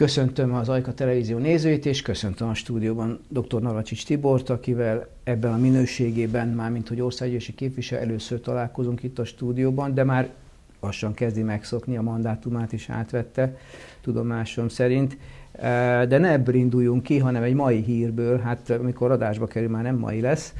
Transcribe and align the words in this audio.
Köszöntöm 0.00 0.54
az 0.54 0.68
Ajka 0.68 0.94
Televízió 0.94 1.38
nézőit, 1.38 1.86
és 1.86 2.02
köszöntöm 2.02 2.48
a 2.48 2.54
stúdióban 2.54 3.20
dr. 3.28 3.60
Navacsics 3.60 4.04
Tibort, 4.04 4.50
akivel 4.50 5.08
ebben 5.24 5.52
a 5.52 5.56
minőségében, 5.56 6.48
mármint 6.48 6.88
hogy 6.88 7.00
országgyűlési 7.00 7.54
képviselő, 7.54 8.02
először 8.02 8.40
találkozunk 8.40 9.02
itt 9.02 9.18
a 9.18 9.24
stúdióban, 9.24 9.94
de 9.94 10.04
már 10.04 10.30
lassan 10.80 11.14
kezdi 11.14 11.42
megszokni, 11.42 11.96
a 11.96 12.02
mandátumát 12.02 12.72
is 12.72 12.88
átvette, 12.88 13.56
tudomásom 14.00 14.68
szerint. 14.68 15.16
De 16.08 16.18
ne 16.18 16.30
ebből 16.32 16.54
induljunk 16.54 17.02
ki, 17.02 17.18
hanem 17.18 17.42
egy 17.42 17.54
mai 17.54 17.82
hírből, 17.82 18.38
hát 18.38 18.70
amikor 18.70 19.10
adásba 19.10 19.46
kerül, 19.46 19.68
már 19.68 19.82
nem 19.82 19.96
mai 19.96 20.20
lesz, 20.20 20.54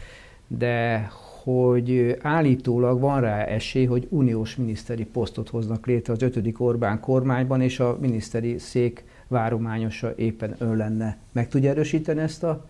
de 0.46 1.08
hogy 1.42 2.16
állítólag 2.22 3.00
van 3.00 3.20
rá 3.20 3.44
esély, 3.44 3.84
hogy 3.84 4.06
uniós 4.10 4.56
miniszteri 4.56 5.04
posztot 5.04 5.48
hoznak 5.48 5.86
létre 5.86 6.12
az 6.12 6.22
ötödik 6.22 6.60
Orbán 6.60 7.00
kormányban, 7.00 7.60
és 7.60 7.80
a 7.80 7.98
miniszteri 8.00 8.58
szék 8.58 9.04
várományosa 9.30 10.14
éppen 10.16 10.54
ön 10.58 10.76
lenne. 10.76 11.16
Meg 11.32 11.48
tudja 11.48 11.70
erősíteni 11.70 12.20
ezt 12.20 12.42
a 12.42 12.66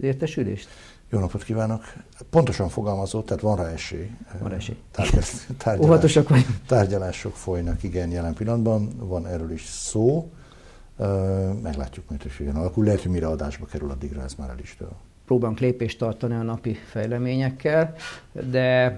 értesülést? 0.00 0.68
Jó 1.10 1.18
napot 1.18 1.44
kívánok! 1.44 1.82
Pontosan 2.30 2.68
fogalmazott, 2.68 3.26
tehát 3.26 3.42
van 3.42 3.56
rá 3.56 3.68
esély. 3.68 4.10
Van 4.38 4.52
esély. 4.52 4.76
Tárgyalás, 4.90 5.46
tárgyalás, 5.56 6.18
Tárgyalások 6.66 7.34
folynak, 7.34 7.82
igen, 7.82 8.10
jelen 8.10 8.34
pillanatban. 8.34 8.96
Van 8.98 9.26
erről 9.26 9.50
is 9.50 9.64
szó. 9.64 10.30
Meglátjuk, 11.62 12.08
hogy 12.08 12.36
hogyan 12.36 12.56
alakul. 12.56 12.84
Lehet, 12.84 13.02
hogy 13.02 13.10
mire 13.10 13.26
adásba 13.26 13.66
kerül, 13.66 13.90
addigra 13.90 14.22
ez 14.22 14.34
már 14.34 14.48
el 14.48 14.58
is 14.58 14.76
dől 14.78 14.96
próbálunk 15.26 15.58
lépést 15.58 15.98
tartani 15.98 16.34
a 16.34 16.42
napi 16.42 16.74
fejleményekkel, 16.74 17.94
de 18.50 18.96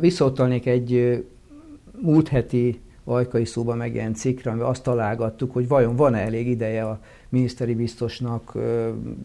visszautalnék 0.00 0.66
egy 0.66 1.24
múlt 2.00 2.28
heti 2.28 2.80
ajkai 3.08 3.44
szóban 3.44 3.76
megjelent 3.76 4.16
cikkre, 4.16 4.50
amivel 4.50 4.68
azt 4.68 4.82
találgattuk, 4.82 5.52
hogy 5.52 5.68
vajon 5.68 5.96
van-e 5.96 6.18
elég 6.18 6.48
ideje 6.48 6.84
a 6.84 7.00
miniszteri 7.28 7.74
biztosnak, 7.74 8.52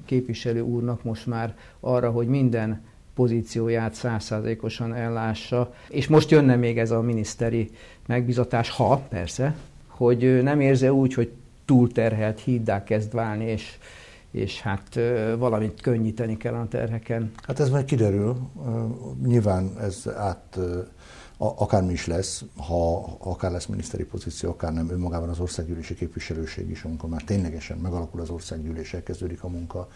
képviselő 0.06 0.62
úrnak 0.62 1.04
most 1.04 1.26
már 1.28 1.56
arra, 1.80 2.12
hogy 2.12 2.28
minden 2.28 2.82
pozícióját 3.16 3.94
százszázalékosan 3.94 4.94
ellássa. 4.94 5.74
És 5.90 6.08
most 6.08 6.32
jönne 6.32 6.56
még 6.56 6.78
ez 6.80 6.92
a 6.92 7.02
miniszteri 7.02 7.70
megbizatás, 8.06 8.70
ha 8.70 8.98
persze, 9.10 9.56
hogy 9.88 10.44
nem 10.44 10.60
érze 10.60 10.94
úgy, 10.94 11.14
hogy 11.14 11.32
túlterhelt 11.66 12.40
híddá 12.40 12.84
kezd 12.84 13.14
válni, 13.14 13.46
és, 13.46 13.78
és 14.32 14.62
hát 14.62 15.00
valamit 15.38 15.82
könnyíteni 15.82 16.38
kell 16.38 16.54
a 16.54 16.68
terheken. 16.68 17.32
Hát 17.48 17.60
ez 17.60 17.70
majd 17.70 17.86
kiderül. 17.86 18.38
Nyilván 19.26 19.72
ez 19.82 20.10
át 20.18 20.60
akármi 21.38 21.92
is 21.92 22.06
lesz, 22.06 22.44
ha 22.58 22.98
akár 23.20 23.52
lesz 23.52 23.66
miniszteri 23.66 24.04
pozíció, 24.04 24.50
akár 24.50 24.74
nem, 24.74 24.90
önmagában 24.90 25.30
az 25.30 25.40
országgyűlési 25.40 25.94
képviselőség 25.94 26.70
is, 26.70 26.84
amikor 26.84 27.10
már 27.10 27.24
ténylegesen 27.24 27.78
megalakul 27.78 28.22
az 28.22 28.30
országgyűlés, 28.30 28.94
elkezdődik 28.94 29.44
a 29.44 29.48
munka, 29.48 29.88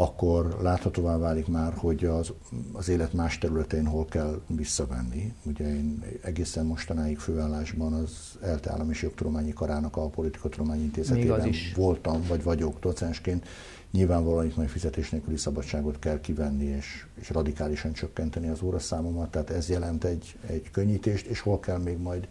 akkor 0.00 0.58
láthatóvá 0.62 1.16
válik 1.16 1.46
már, 1.46 1.72
hogy 1.76 2.04
az, 2.04 2.32
az 2.72 2.88
élet 2.88 3.12
más 3.12 3.38
területén 3.38 3.86
hol 3.86 4.04
kell 4.04 4.40
visszavenni. 4.46 5.34
Ugye 5.44 5.74
én 5.74 6.04
egészen 6.22 6.66
mostanáig 6.66 7.18
főállásban 7.18 7.92
az 7.92 8.38
ELTE 8.42 8.70
Állam 8.70 8.90
és 8.90 9.02
Jogtudományi 9.02 9.52
Karának 9.52 9.96
a 9.96 10.08
Politikatudományi 10.08 10.82
Intézetében 10.82 11.50
voltam, 11.74 12.22
vagy 12.28 12.42
vagyok 12.42 12.78
docensként, 12.80 13.46
Nyilvánvalóan 13.90 14.46
itt 14.46 14.56
majd 14.56 14.68
fizetés 14.68 15.10
nélküli 15.10 15.36
szabadságot 15.36 15.98
kell 15.98 16.20
kivenni, 16.20 16.64
és, 16.64 17.06
és 17.20 17.30
radikálisan 17.30 17.92
csökkenteni 17.92 18.48
az 18.48 18.62
óraszámomat, 18.62 19.30
tehát 19.30 19.50
ez 19.50 19.68
jelent 19.68 20.04
egy, 20.04 20.36
egy 20.46 20.70
könnyítést, 20.70 21.26
és 21.26 21.40
hol 21.40 21.60
kell 21.60 21.78
még 21.78 21.98
majd 21.98 22.28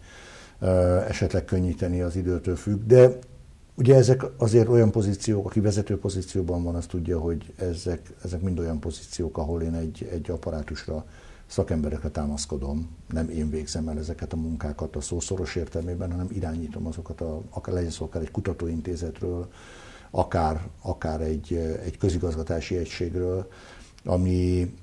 uh, 0.60 0.68
esetleg 1.08 1.44
könnyíteni 1.44 2.00
az 2.00 2.16
időtől 2.16 2.56
függ. 2.56 2.86
De 2.86 3.18
ugye 3.78 3.94
ezek 3.94 4.24
azért 4.36 4.68
olyan 4.68 4.90
pozíciók, 4.90 5.46
aki 5.46 5.60
vezető 5.60 5.98
pozícióban 5.98 6.62
van, 6.62 6.74
az 6.74 6.86
tudja, 6.86 7.18
hogy 7.20 7.52
ezek, 7.56 8.12
ezek 8.24 8.40
mind 8.40 8.58
olyan 8.58 8.80
pozíciók, 8.80 9.38
ahol 9.38 9.62
én 9.62 9.74
egy, 9.74 10.08
egy 10.12 10.30
apparátusra 10.30 11.04
szakemberekre 11.46 12.08
támaszkodom, 12.08 12.96
nem 13.08 13.28
én 13.28 13.50
végzem 13.50 13.88
el 13.88 13.98
ezeket 13.98 14.32
a 14.32 14.36
munkákat 14.36 14.96
a 14.96 15.00
szószoros 15.00 15.56
értelmében, 15.56 16.10
hanem 16.10 16.28
irányítom 16.32 16.86
azokat, 16.86 17.20
a, 17.20 17.42
akár 17.50 17.74
legyen 17.74 17.90
szó 17.90 18.04
akár 18.04 18.22
egy 18.22 18.30
kutatóintézetről, 18.30 19.48
akár, 20.10 20.68
akár 20.80 21.20
egy, 21.20 21.54
egy 21.84 21.98
közigazgatási 21.98 22.76
egységről, 22.76 23.48
ami, 24.04 24.74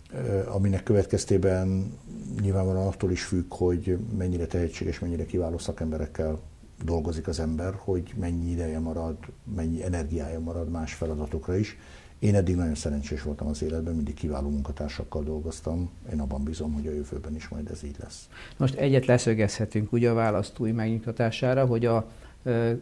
aminek 0.48 0.84
következtében 0.84 1.94
nyilvánvalóan 2.42 2.88
attól 2.88 3.12
is 3.12 3.24
függ, 3.24 3.54
hogy 3.54 3.98
mennyire 4.18 4.46
tehetséges, 4.46 5.00
mennyire 5.00 5.26
kiváló 5.26 5.58
szakemberekkel 5.58 6.40
dolgozik 6.84 7.28
az 7.28 7.40
ember, 7.40 7.74
hogy 7.78 8.14
mennyi 8.20 8.52
ideje 8.52 8.80
marad, 8.80 9.16
mennyi 9.56 9.84
energiája 9.84 10.40
marad 10.40 10.70
más 10.70 10.94
feladatokra 10.94 11.58
is. 11.58 11.78
Én 12.20 12.36
eddig 12.36 12.56
nagyon 12.56 12.76
szerencsés 12.76 13.22
voltam 13.22 13.48
az 13.48 13.64
életben, 13.64 13.96
mindig 13.96 14.14
kiváló 14.14 14.50
munkatársakkal 14.50 15.24
dolgoztam. 15.24 15.90
Én 16.14 16.20
abban 16.20 16.44
bízom, 16.44 16.74
hogy 16.74 16.88
a 16.88 16.92
jövőben 16.92 17.36
is 17.36 17.48
majd 17.48 17.70
ez 17.72 17.84
így 17.84 17.96
lesz. 18.00 18.30
Most 18.58 18.76
egyet 18.76 19.06
leszögezhetünk 19.06 19.92
ugye 19.92 20.10
a 20.10 20.14
választói 20.14 20.72
megnyugtatására, 20.72 21.66
hogy 21.66 21.86
a 21.86 22.12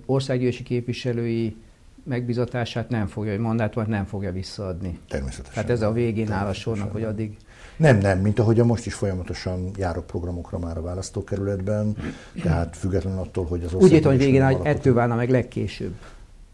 országgyűlési 0.06 0.64
képviselői 0.64 1.56
megbizatását 2.04 2.90
nem 2.90 3.08
fogja, 3.08 3.32
hogy 3.32 3.40
mandátumát 3.40 3.88
nem 3.88 4.06
fogja 4.06 4.32
visszaadni. 4.32 5.00
Természetesen. 5.08 5.54
Tehát 5.54 5.70
ez 5.70 5.82
a 5.82 5.92
végén 5.92 6.32
áll 6.32 6.48
a 6.48 6.54
sornak, 6.54 6.92
hogy 6.92 7.04
addig... 7.04 7.38
Nem, 7.78 7.98
nem, 7.98 8.20
mint 8.20 8.40
ahogy 8.40 8.60
a 8.60 8.66
most 8.66 8.86
is 8.86 8.94
folyamatosan 8.94 9.72
járok 9.78 10.06
programokra 10.06 10.60
már 10.60 10.78
a 10.78 10.82
választókerületben, 10.82 11.96
tehát 12.42 12.78
független 12.78 13.18
attól, 13.18 13.46
hogy 13.46 13.64
az 13.64 13.74
Úgy 13.74 13.92
értem, 13.92 14.12
hogy 14.12 14.20
végén 14.20 14.42
áll, 14.42 14.60
ettől 14.64 14.94
válna 14.94 15.16
meg 15.16 15.30
legkésőbb. 15.30 15.94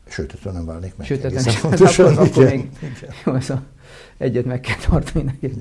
Sőt, 0.07 0.33
ettől 0.33 0.53
nem 0.53 0.65
válnék 0.65 0.93
meg. 0.97 1.07
Sőt, 1.07 1.21
nem 1.21 1.43
pontosan, 1.61 2.11
akkor, 2.11 2.27
akkor 2.27 2.43
még 2.45 2.69
jó, 3.25 3.33
ez 3.33 3.49
a, 3.49 3.63
egyet 4.17 4.45
meg 4.45 4.59
kell 4.59 4.77
tartani 4.89 5.23
neki. 5.23 5.53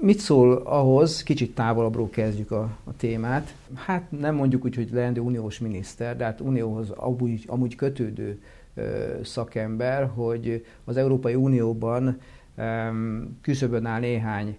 Mit 0.00 0.18
szól 0.18 0.52
ahhoz, 0.56 1.22
kicsit 1.22 1.54
távolabbról 1.54 2.10
kezdjük 2.10 2.50
a, 2.50 2.62
a 2.84 2.96
témát, 2.96 3.54
hát 3.74 4.02
nem 4.10 4.34
mondjuk 4.34 4.64
úgy, 4.64 4.74
hogy 4.74 4.88
leendő 4.92 5.20
uniós 5.20 5.58
miniszter, 5.58 6.16
de 6.16 6.24
hát 6.24 6.40
unióhoz 6.40 6.90
amúgy, 6.90 7.44
amúgy 7.46 7.74
kötődő 7.74 8.40
szakember, 9.22 10.10
hogy 10.14 10.64
az 10.84 10.96
Európai 10.96 11.34
Unióban 11.34 12.20
küszöbön 13.40 13.86
áll 13.86 14.00
néhány 14.00 14.56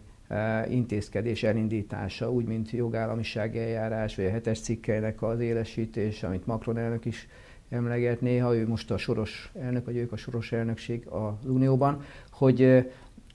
intézkedés 0.69 1.44
elindítása, 1.44 2.31
úgy, 2.31 2.45
mint 2.45 2.72
jogállamiság 2.72 3.57
eljárás, 3.57 4.16
vagy 4.16 4.25
a 4.25 4.29
hetes 4.29 4.59
cikkeinek 4.59 5.22
az 5.22 5.40
élesítés, 5.40 6.23
amit 6.23 6.45
Macron 6.45 6.78
elnök 6.78 7.06
is 7.06 7.28
emleget 7.69 8.22
néha, 8.22 8.56
ő 8.56 8.67
most 8.67 8.91
a 8.91 8.97
soros 8.97 9.51
elnök, 9.62 9.85
vagy 9.85 9.95
ők 9.95 10.12
a 10.12 10.17
soros 10.17 10.51
elnökség 10.51 11.07
az 11.07 11.45
Unióban, 11.45 12.03
hogy 12.31 12.85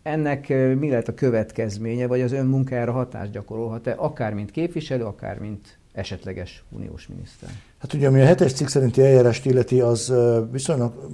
ennek 0.02 0.48
mi 0.78 0.88
lehet 0.88 1.08
a 1.08 1.14
következménye, 1.14 2.06
vagy 2.06 2.20
az 2.20 2.32
ön 2.32 2.46
munkájára 2.46 2.92
hatást 2.92 3.30
gyakorolhat-e, 3.30 3.94
akár 3.96 4.34
mint 4.34 4.50
képviselő, 4.50 5.04
akár 5.04 5.38
mint 5.38 5.78
esetleges 5.92 6.64
uniós 6.70 7.06
miniszter? 7.06 7.48
Hát 7.78 7.92
ugye, 7.92 8.06
ami 8.06 8.20
a 8.20 8.24
hetes 8.24 8.52
cikk 8.52 8.66
szerinti 8.66 9.02
eljárást 9.02 9.46
illeti, 9.46 9.80
az 9.80 10.14
viszonylag 10.50 11.08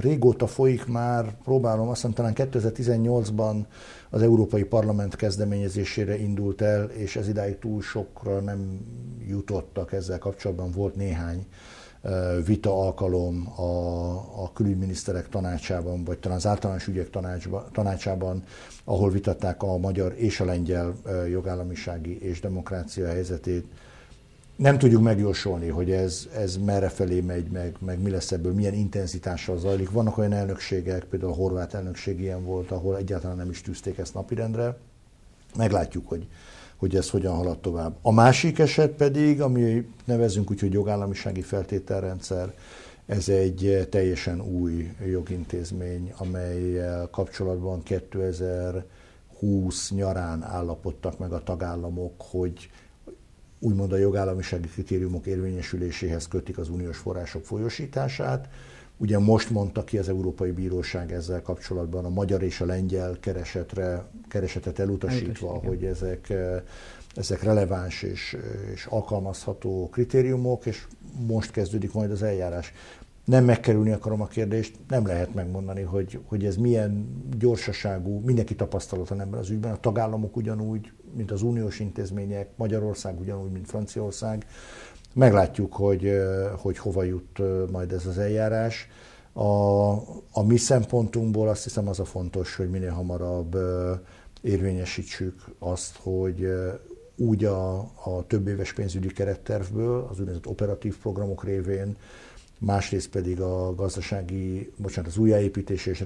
régóta 0.00 0.46
folyik 0.46 0.86
már, 0.86 1.36
próbálom, 1.44 1.88
azt 1.88 2.00
hiszem 2.00 2.14
talán 2.14 2.32
2018-ban 2.36 3.64
az 4.10 4.22
Európai 4.22 4.64
Parlament 4.64 5.16
kezdeményezésére 5.16 6.18
indult 6.18 6.60
el, 6.60 6.84
és 6.84 7.16
ez 7.16 7.28
idáig 7.28 7.58
túl 7.58 7.82
sokra 7.82 8.40
nem 8.40 8.80
jutottak 9.28 9.92
ezzel 9.92 10.18
kapcsolatban. 10.18 10.70
Volt 10.70 10.96
néhány 10.96 11.46
vita 12.44 12.80
alkalom 12.82 13.48
a, 13.56 14.10
a 14.42 14.52
külügyminiszterek 14.52 15.28
tanácsában, 15.28 16.04
vagy 16.04 16.18
talán 16.18 16.36
az 16.36 16.46
általános 16.46 16.86
ügyek 16.86 17.10
tanácsba, 17.10 17.68
tanácsában, 17.72 18.42
ahol 18.84 19.10
vitatták 19.10 19.62
a 19.62 19.76
magyar 19.76 20.14
és 20.16 20.40
a 20.40 20.44
lengyel 20.44 20.94
jogállamisági 21.30 22.22
és 22.22 22.40
demokrácia 22.40 23.06
helyzetét. 23.06 23.66
Nem 24.56 24.78
tudjuk 24.78 25.02
megjósolni, 25.02 25.68
hogy 25.68 25.90
ez, 25.90 26.28
ez 26.34 26.56
merre 26.56 26.88
felé 26.88 27.20
megy, 27.20 27.50
meg, 27.50 27.76
meg 27.78 28.02
mi 28.02 28.10
lesz 28.10 28.32
ebből, 28.32 28.52
milyen 28.52 28.74
intenzitással 28.74 29.58
zajlik. 29.58 29.90
Vannak 29.90 30.18
olyan 30.18 30.32
elnökségek, 30.32 31.04
például 31.04 31.32
a 31.32 31.34
horvát 31.34 31.74
elnökség 31.74 32.20
ilyen 32.20 32.44
volt, 32.44 32.70
ahol 32.70 32.96
egyáltalán 32.96 33.36
nem 33.36 33.50
is 33.50 33.60
tűzték 33.60 33.98
ezt 33.98 34.14
napirendre. 34.14 34.76
Meglátjuk, 35.56 36.08
hogy, 36.08 36.26
hogy 36.76 36.96
ez 36.96 37.10
hogyan 37.10 37.34
halad 37.34 37.58
tovább. 37.58 37.96
A 38.02 38.12
másik 38.12 38.58
eset 38.58 38.90
pedig, 38.90 39.40
ami 39.40 39.90
nevezünk 40.04 40.50
úgy, 40.50 40.60
hogy 40.60 40.72
jogállamisági 40.72 41.42
feltételrendszer, 41.42 42.54
ez 43.06 43.28
egy 43.28 43.86
teljesen 43.90 44.40
új 44.40 44.92
jogintézmény, 45.06 46.12
amelyel 46.16 47.08
kapcsolatban 47.10 47.82
2020 47.82 49.90
nyarán 49.90 50.42
állapodtak 50.42 51.18
meg 51.18 51.32
a 51.32 51.42
tagállamok, 51.42 52.22
hogy 52.30 52.70
úgymond 53.58 53.92
a 53.92 53.96
jogállamisági 53.96 54.68
kritériumok 54.68 55.26
érvényesüléséhez 55.26 56.28
kötik 56.28 56.58
az 56.58 56.68
uniós 56.68 56.96
források 56.96 57.44
folyosítását. 57.44 58.48
Ugye 58.96 59.18
most 59.18 59.50
mondta 59.50 59.84
ki 59.84 59.98
az 59.98 60.08
Európai 60.08 60.50
Bíróság 60.50 61.12
ezzel 61.12 61.42
kapcsolatban 61.42 62.04
a 62.04 62.08
magyar 62.08 62.42
és 62.42 62.60
a 62.60 62.64
lengyel 62.64 63.16
keresetre, 63.20 64.04
keresetet 64.28 64.78
elutasítva, 64.78 65.48
Elutasít, 65.48 65.68
hogy 65.68 65.84
ezek, 65.84 66.30
eh, 66.30 66.62
ezek 67.14 67.42
releváns 67.42 68.02
és, 68.02 68.36
és 68.72 68.86
alkalmazható 68.86 69.88
kritériumok, 69.92 70.66
és 70.66 70.86
most 71.26 71.50
kezdődik 71.50 71.92
majd 71.92 72.10
az 72.10 72.22
eljárás. 72.22 72.72
nem 73.24 73.44
megkerülni 73.44 73.90
akarom 73.90 74.20
a 74.20 74.26
kérdést, 74.26 74.78
nem 74.88 75.06
lehet 75.06 75.34
megmondani, 75.34 75.82
hogy, 75.82 76.20
hogy 76.24 76.44
ez 76.44 76.56
milyen 76.56 77.22
gyorsaságú, 77.38 78.20
mindenki 78.24 78.54
tapasztalata 78.54 79.14
ebben 79.14 79.38
az 79.40 79.50
ügyben, 79.50 79.72
a 79.72 79.80
tagállamok 79.80 80.36
ugyanúgy, 80.36 80.92
mint 81.16 81.30
az 81.30 81.42
uniós 81.42 81.80
intézmények, 81.80 82.48
Magyarország 82.56 83.20
ugyanúgy, 83.20 83.50
mint 83.50 83.66
Franciaország. 83.66 84.46
Meglátjuk, 85.14 85.72
hogy, 85.72 86.12
hogy 86.56 86.78
hova 86.78 87.02
jut 87.02 87.40
majd 87.70 87.92
ez 87.92 88.06
az 88.06 88.18
eljárás. 88.18 88.88
A, 89.32 89.90
a 90.30 90.42
mi 90.46 90.56
szempontunkból 90.56 91.48
azt 91.48 91.64
hiszem 91.64 91.88
az 91.88 92.00
a 92.00 92.04
fontos, 92.04 92.56
hogy 92.56 92.70
minél 92.70 92.90
hamarabb 92.90 93.56
érvényesítsük 94.40 95.44
azt, 95.58 95.96
hogy 95.96 96.48
úgy 97.16 97.44
a, 97.44 97.78
a 97.78 98.24
több 98.26 98.48
éves 98.48 98.72
pénzügyi 98.72 99.08
kerettervből, 99.08 100.06
az 100.10 100.18
úgynevezett 100.18 100.46
operatív 100.46 100.98
programok 100.98 101.44
révén, 101.44 101.96
másrészt 102.58 103.08
pedig 103.08 103.40
a 103.40 103.74
gazdasági, 103.74 104.72
bocsánat, 104.76 105.10
az 105.10 105.16
újjáépítés 105.18 105.86
és 105.86 106.04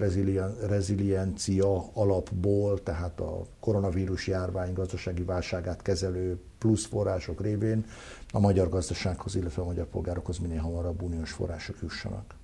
reziliencia 0.69 1.85
alapból, 1.93 2.83
tehát 2.83 3.21
a 3.21 3.47
koronavírus 3.61 4.27
járvány 4.27 4.73
gazdasági 4.73 5.23
válságát 5.23 5.83
kezelő 5.83 6.39
plusz 6.59 6.87
források 6.87 7.41
révén 7.41 7.85
a 8.33 8.41
magyar 8.41 8.69
gazdasághoz, 8.69 9.35
illetve 9.35 9.63
a 9.63 9.65
magyar 9.65 9.87
polgárokhoz 9.87 10.39
minél 10.39 10.61
hamarabb 10.61 11.03
uniós 11.03 11.31
források 11.31 11.77
jussanak. 11.83 12.35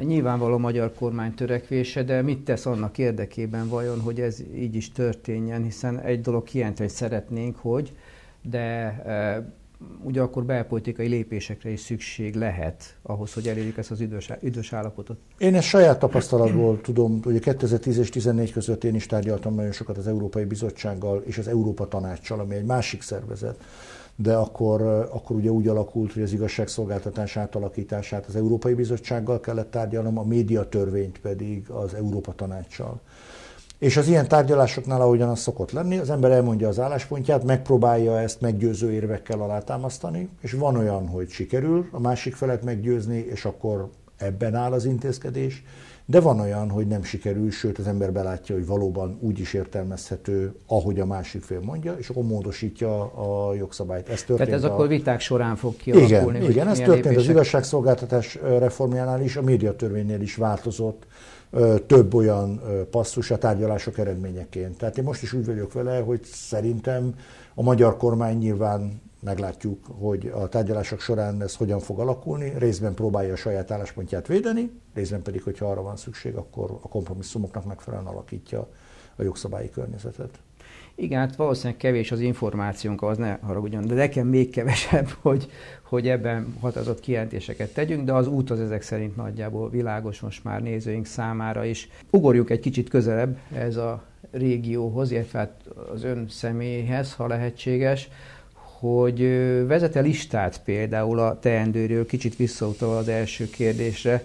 Nyilvánvaló 0.00 0.54
a 0.54 0.58
magyar 0.58 0.94
kormány 0.94 1.34
törekvése, 1.34 2.02
de 2.02 2.22
mit 2.22 2.44
tesz 2.44 2.66
annak 2.66 2.98
érdekében 2.98 3.68
vajon, 3.68 4.00
hogy 4.00 4.20
ez 4.20 4.40
így 4.54 4.74
is 4.74 4.92
történjen, 4.92 5.62
hiszen 5.62 6.00
egy 6.00 6.20
dolog 6.20 6.48
hogy 6.48 6.88
szeretnénk, 6.88 7.56
hogy, 7.56 7.96
de 8.42 9.02
e, 9.80 9.84
ugye 10.02 10.20
akkor 10.20 10.44
belpolitikai 10.44 11.08
lépésekre 11.08 11.70
is 11.70 11.80
szükség 11.80 12.34
lehet 12.34 12.96
ahhoz, 13.02 13.32
hogy 13.32 13.48
elérjük 13.48 13.76
ezt 13.76 13.90
az 13.90 14.00
üdvös, 14.00 14.30
üdvös 14.40 14.72
állapotot. 14.72 15.16
Én 15.38 15.54
ezt 15.54 15.66
saját 15.66 15.98
tapasztalatból 15.98 16.80
tudom, 16.80 17.22
hogy 17.22 17.38
2010 17.38 17.98
és 17.98 18.10
2014 18.10 18.52
között 18.52 18.84
én 18.84 18.94
is 18.94 19.06
tárgyaltam 19.06 19.54
nagyon 19.54 19.72
sokat 19.72 19.96
az 19.96 20.06
Európai 20.06 20.44
Bizottsággal 20.44 21.22
és 21.26 21.38
az 21.38 21.48
Európa 21.48 21.88
Tanácssal, 21.88 22.40
ami 22.40 22.54
egy 22.54 22.64
másik 22.64 23.02
szervezet 23.02 23.64
de 24.16 24.34
akkor, 24.34 24.82
akkor 25.10 25.36
ugye 25.36 25.50
úgy 25.50 25.68
alakult, 25.68 26.12
hogy 26.12 26.22
az 26.22 26.32
igazságszolgáltatás 26.32 27.36
átalakítását 27.36 28.26
az 28.26 28.36
Európai 28.36 28.74
Bizottsággal 28.74 29.40
kellett 29.40 29.70
tárgyalnom, 29.70 30.18
a 30.18 30.24
médiatörvényt 30.24 31.20
pedig 31.20 31.70
az 31.70 31.94
Európa 31.94 32.32
Tanácssal. 32.32 33.00
És 33.78 33.96
az 33.96 34.08
ilyen 34.08 34.28
tárgyalásoknál, 34.28 35.00
ahogyan 35.00 35.28
az 35.28 35.38
szokott 35.38 35.70
lenni, 35.72 35.96
az 35.98 36.10
ember 36.10 36.30
elmondja 36.30 36.68
az 36.68 36.80
álláspontját, 36.80 37.44
megpróbálja 37.44 38.20
ezt 38.20 38.40
meggyőző 38.40 38.92
érvekkel 38.92 39.40
alátámasztani, 39.40 40.28
és 40.40 40.52
van 40.52 40.76
olyan, 40.76 41.08
hogy 41.08 41.28
sikerül 41.28 41.88
a 41.90 42.00
másik 42.00 42.34
felet 42.34 42.62
meggyőzni, 42.62 43.18
és 43.18 43.44
akkor 43.44 43.90
ebben 44.16 44.54
áll 44.54 44.72
az 44.72 44.84
intézkedés, 44.84 45.62
de 46.08 46.20
van 46.20 46.40
olyan, 46.40 46.70
hogy 46.70 46.86
nem 46.86 47.02
sikerül, 47.02 47.50
sőt 47.50 47.78
az 47.78 47.86
ember 47.86 48.12
belátja, 48.12 48.54
hogy 48.54 48.66
valóban 48.66 49.18
úgy 49.20 49.38
is 49.38 49.54
értelmezhető, 49.54 50.54
ahogy 50.66 51.00
a 51.00 51.06
másik 51.06 51.42
fél 51.42 51.60
mondja, 51.60 51.94
és 51.98 52.08
akkor 52.08 52.24
módosítja 52.24 53.02
a 53.02 53.54
jogszabályt. 53.54 54.08
Ez 54.08 54.22
történt 54.22 54.48
Tehát 54.48 54.64
ez 54.64 54.70
a... 54.70 54.72
akkor 54.72 54.88
viták 54.88 55.20
során 55.20 55.56
fog 55.56 55.76
kialakulni. 55.76 56.38
Igen, 56.38 56.50
igen 56.50 56.68
ez 56.68 56.76
történt 56.76 57.04
lépések. 57.04 57.18
az 57.18 57.28
igazságszolgáltatás 57.28 58.38
reformjánál 58.42 59.22
is, 59.22 59.36
a 59.36 59.42
médiatörvénynél 59.42 60.20
is 60.20 60.36
változott 60.36 61.06
több 61.86 62.14
olyan 62.14 62.60
passzus 62.90 63.30
a 63.30 63.38
tárgyalások 63.38 63.98
eredményeként. 63.98 64.78
Tehát 64.78 64.98
én 64.98 65.04
most 65.04 65.22
is 65.22 65.32
úgy 65.32 65.46
vagyok 65.46 65.72
vele, 65.72 65.98
hogy 66.00 66.22
szerintem 66.24 67.14
a 67.54 67.62
magyar 67.62 67.96
kormány 67.96 68.36
nyilván 68.36 69.00
meglátjuk, 69.20 69.86
hogy 69.98 70.32
a 70.34 70.48
tárgyalások 70.48 71.00
során 71.00 71.42
ez 71.42 71.56
hogyan 71.56 71.80
fog 71.80 71.98
alakulni. 71.98 72.52
Részben 72.58 72.94
próbálja 72.94 73.32
a 73.32 73.36
saját 73.36 73.70
álláspontját 73.70 74.26
védeni, 74.26 74.70
részben 74.94 75.22
pedig, 75.22 75.42
hogyha 75.42 75.70
arra 75.70 75.82
van 75.82 75.96
szükség, 75.96 76.34
akkor 76.34 76.78
a 76.82 76.88
kompromisszumoknak 76.88 77.64
megfelelően 77.64 78.12
alakítja 78.12 78.68
a 79.16 79.22
jogszabályi 79.22 79.70
környezetet. 79.70 80.38
Igen, 80.98 81.18
hát 81.18 81.36
valószínűleg 81.36 81.76
kevés 81.76 82.12
az 82.12 82.20
információnk, 82.20 83.02
az 83.02 83.18
ne 83.18 83.38
haragudjon, 83.42 83.86
de 83.86 83.94
nekem 83.94 84.26
még 84.26 84.50
kevesebb, 84.50 85.08
hogy, 85.22 85.50
hogy 85.82 86.08
ebben 86.08 86.54
határozott 86.60 87.00
kijelentéseket 87.00 87.74
tegyünk, 87.74 88.04
de 88.04 88.12
az 88.12 88.26
út 88.26 88.50
az 88.50 88.60
ezek 88.60 88.82
szerint 88.82 89.16
nagyjából 89.16 89.70
világos 89.70 90.20
most 90.20 90.44
már 90.44 90.62
nézőink 90.62 91.06
számára 91.06 91.64
is. 91.64 91.88
Ugorjuk 92.10 92.50
egy 92.50 92.60
kicsit 92.60 92.88
közelebb 92.88 93.38
ez 93.54 93.76
a 93.76 94.02
régióhoz, 94.30 95.10
illetve 95.10 95.38
hát 95.38 95.64
az 95.92 96.04
ön 96.04 96.26
személyhez, 96.28 97.14
ha 97.14 97.26
lehetséges 97.26 98.08
hogy 98.78 99.20
vezete 99.66 100.00
listát 100.00 100.62
például 100.64 101.18
a 101.18 101.38
teendőről, 101.38 102.06
kicsit 102.06 102.36
visszautalva 102.36 102.96
az 102.96 103.08
első 103.08 103.50
kérdésre, 103.50 104.24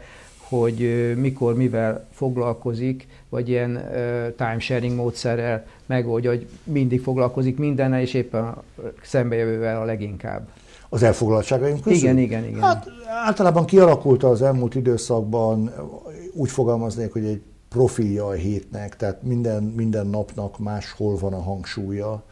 hogy 0.51 1.13
mikor, 1.17 1.55
mivel 1.55 2.07
foglalkozik, 2.11 3.07
vagy 3.29 3.49
ilyen 3.49 3.81
time-sharing 4.37 4.95
módszerrel 4.95 5.65
megoldja, 5.85 6.29
hogy 6.29 6.47
mindig 6.63 7.01
foglalkozik 7.01 7.57
mindennel, 7.57 8.01
és 8.01 8.13
éppen 8.13 8.53
szembejövővel 9.03 9.81
a 9.81 9.85
leginkább. 9.85 10.47
Az 10.89 11.03
elfoglaltságaink 11.03 11.81
közül? 11.81 11.97
Igen, 11.97 12.17
igen, 12.17 12.45
igen. 12.45 12.61
Hát 12.61 12.87
általában 13.25 13.65
kialakult 13.65 14.23
az 14.23 14.41
elmúlt 14.41 14.75
időszakban, 14.75 15.71
úgy 16.33 16.49
fogalmaznék, 16.49 17.11
hogy 17.11 17.25
egy 17.25 17.41
profilja 17.69 18.27
a 18.27 18.31
hétnek, 18.31 18.95
tehát 18.95 19.23
minden, 19.23 19.63
minden 19.63 20.07
napnak 20.07 20.59
máshol 20.59 21.17
van 21.17 21.33
a 21.33 21.41
hangsúlya 21.41 22.23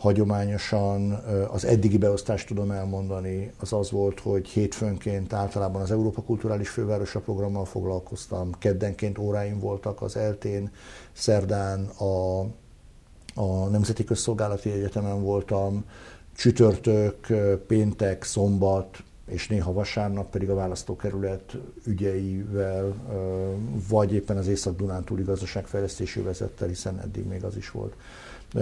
hagyományosan 0.00 1.12
az 1.50 1.64
eddigi 1.64 1.98
beosztást 1.98 2.46
tudom 2.46 2.70
elmondani, 2.70 3.52
az 3.58 3.72
az 3.72 3.90
volt, 3.90 4.20
hogy 4.20 4.48
hétfőnként 4.48 5.32
általában 5.32 5.82
az 5.82 5.90
Európa 5.90 6.22
Kulturális 6.22 6.68
Fővárosa 6.68 7.20
programmal 7.20 7.64
foglalkoztam, 7.64 8.50
keddenként 8.58 9.18
óráim 9.18 9.58
voltak 9.58 10.02
az 10.02 10.16
eltén, 10.16 10.70
szerdán 11.12 11.84
a, 11.84 12.40
a 13.34 13.68
Nemzeti 13.70 14.04
Közszolgálati 14.04 14.70
Egyetemen 14.70 15.22
voltam, 15.22 15.84
csütörtök, 16.36 17.26
péntek, 17.66 18.22
szombat, 18.22 19.02
és 19.26 19.48
néha 19.48 19.72
vasárnap 19.72 20.30
pedig 20.30 20.50
a 20.50 20.54
választókerület 20.54 21.56
ügyeivel, 21.84 22.94
vagy 23.88 24.12
éppen 24.12 24.36
az 24.36 24.48
Észak-Dunántúli 24.48 25.22
gazdaságfejlesztési 25.22 26.20
vezettel, 26.20 26.68
hiszen 26.68 27.00
eddig 27.00 27.26
még 27.26 27.44
az 27.44 27.56
is 27.56 27.70
volt 27.70 27.94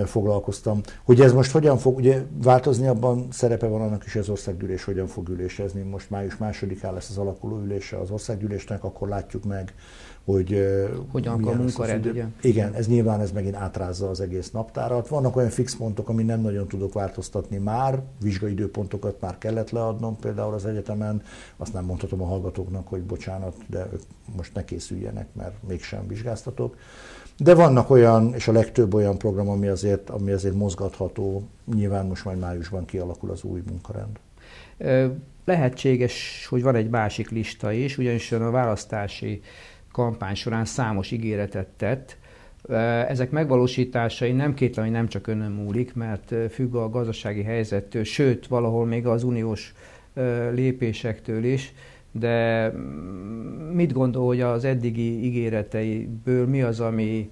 foglalkoztam. 0.04 0.80
Hogy 1.04 1.20
ez 1.20 1.32
most 1.32 1.50
hogyan 1.50 1.78
fog 1.78 1.96
ugye 1.96 2.22
változni, 2.42 2.86
abban 2.86 3.26
szerepe 3.30 3.66
van 3.66 3.80
annak 3.80 4.04
is, 4.04 4.16
az 4.16 4.28
országgyűlés 4.28 4.84
hogyan 4.84 5.06
fog 5.06 5.28
ülésezni. 5.28 5.82
Most 5.82 6.10
május 6.10 6.36
másodikán 6.36 6.92
lesz 6.92 7.10
az 7.10 7.18
alakuló 7.18 7.58
ülése 7.58 7.96
az 7.98 8.10
országgyűlésnek, 8.10 8.84
akkor 8.84 9.08
látjuk 9.08 9.44
meg, 9.44 9.74
hogy 10.24 10.66
hogyan 11.10 11.44
a 11.44 11.52
munkarend, 11.52 12.06
ugye? 12.06 12.24
Igen, 12.40 12.74
ez 12.74 12.86
nyilván 12.86 13.20
ez 13.20 13.32
megint 13.32 13.54
átrázza 13.54 14.08
az 14.08 14.20
egész 14.20 14.50
naptárat. 14.50 15.08
Vannak 15.08 15.36
olyan 15.36 15.50
fix 15.50 15.76
pontok, 15.76 16.08
ami 16.08 16.22
nem 16.22 16.40
nagyon 16.40 16.68
tudok 16.68 16.92
változtatni 16.92 17.56
már, 17.56 18.02
vizsgai 18.20 18.50
időpontokat 18.50 19.20
már 19.20 19.38
kellett 19.38 19.70
leadnom 19.70 20.16
például 20.16 20.54
az 20.54 20.66
egyetemen, 20.66 21.22
azt 21.56 21.72
nem 21.72 21.84
mondhatom 21.84 22.22
a 22.22 22.26
hallgatóknak, 22.26 22.88
hogy 22.88 23.02
bocsánat, 23.02 23.54
de 23.66 23.88
ők 23.92 24.00
most 24.36 24.54
ne 24.54 24.64
készüljenek, 24.64 25.28
mert 25.34 25.54
mégsem 25.68 26.06
vizsgáztatok. 26.06 26.76
De 27.38 27.54
vannak 27.54 27.90
olyan, 27.90 28.34
és 28.34 28.48
a 28.48 28.52
legtöbb 28.52 28.94
olyan 28.94 29.18
program, 29.18 29.48
ami 29.48 29.66
azért, 29.66 30.10
ami 30.10 30.30
azért 30.30 30.54
mozgatható, 30.54 31.48
nyilván 31.74 32.06
most 32.06 32.24
majd 32.24 32.38
májusban 32.38 32.84
kialakul 32.84 33.30
az 33.30 33.42
új 33.42 33.62
munkarend. 33.66 34.18
Lehetséges, 35.44 36.46
hogy 36.48 36.62
van 36.62 36.74
egy 36.74 36.88
másik 36.88 37.30
lista 37.30 37.72
is, 37.72 37.98
ugyanis 37.98 38.32
a 38.32 38.50
választási 38.50 39.40
kampány 39.92 40.34
során 40.34 40.64
számos 40.64 41.10
ígéretet 41.10 41.68
tett. 41.76 42.16
Ezek 43.08 43.30
megvalósításai 43.30 44.32
nem 44.32 44.54
kétlen, 44.54 44.84
hogy 44.84 44.94
nem 44.94 45.08
csak 45.08 45.26
önön 45.26 45.52
múlik, 45.52 45.94
mert 45.94 46.34
függ 46.50 46.74
a 46.74 46.88
gazdasági 46.88 47.42
helyzettől, 47.42 48.04
sőt, 48.04 48.46
valahol 48.46 48.86
még 48.86 49.06
az 49.06 49.22
uniós 49.22 49.74
lépésektől 50.52 51.44
is 51.44 51.72
de 52.12 52.68
mit 53.72 53.92
gondol, 53.92 54.26
hogy 54.26 54.40
az 54.40 54.64
eddigi 54.64 55.24
ígéreteiből 55.24 56.46
mi 56.46 56.62
az, 56.62 56.80
ami 56.80 57.30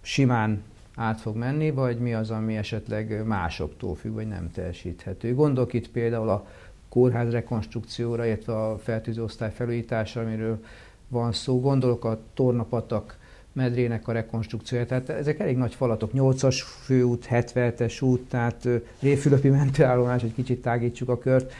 simán 0.00 0.62
át 0.96 1.20
fog 1.20 1.36
menni, 1.36 1.70
vagy 1.70 1.98
mi 1.98 2.14
az, 2.14 2.30
ami 2.30 2.56
esetleg 2.56 3.26
másoktól 3.26 3.94
függ, 3.94 4.12
vagy 4.12 4.28
nem 4.28 4.50
teljesíthető. 4.50 5.34
Gondolok 5.34 5.72
itt 5.72 5.90
például 5.90 6.28
a 6.28 6.46
kórház 6.88 7.30
rekonstrukcióra, 7.30 8.26
illetve 8.26 8.66
a 8.66 8.78
fertőzőosztály 8.78 9.52
felújításra, 9.52 10.22
amiről 10.22 10.64
van 11.08 11.32
szó. 11.32 11.60
Gondolok 11.60 12.04
a 12.04 12.20
tornapatak 12.34 13.18
medrének 13.52 14.08
a 14.08 14.12
rekonstrukciója. 14.12 14.86
Tehát 14.86 15.08
ezek 15.08 15.38
elég 15.38 15.56
nagy 15.56 15.74
falatok, 15.74 16.10
8-as 16.14 16.62
főút, 16.84 17.26
77-es 17.30 18.02
út, 18.02 18.28
tehát 18.28 18.68
Réfülöpi 19.00 19.48
mentőállomás, 19.48 20.22
egy 20.22 20.34
kicsit 20.34 20.62
tágítsuk 20.62 21.08
a 21.08 21.18
kört 21.18 21.52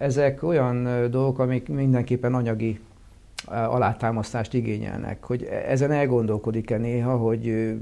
ezek 0.00 0.42
olyan 0.42 1.10
dolgok, 1.10 1.38
amik 1.38 1.68
mindenképpen 1.68 2.34
anyagi 2.34 2.80
alátámasztást 3.46 4.54
igényelnek, 4.54 5.24
hogy 5.24 5.42
ezen 5.44 5.90
elgondolkodik-e 5.90 6.76
néha, 6.76 7.16
hogy 7.16 7.74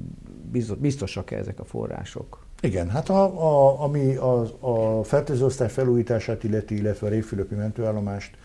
biztosak-e 0.78 1.36
ezek 1.36 1.60
a 1.60 1.64
források? 1.64 2.46
Igen, 2.60 2.90
hát 2.90 3.08
a, 3.08 3.22
a, 3.24 3.82
ami 3.82 4.14
a, 4.14 4.40
a 4.60 5.02
fertőzőosztály 5.04 5.68
felújítását 5.68 6.44
illeti, 6.44 6.76
illetve 6.76 7.06
a 7.06 7.10
Révfülöpi 7.10 7.54
mentőállomást, 7.54 8.36